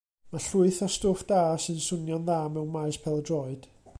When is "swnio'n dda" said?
1.89-2.39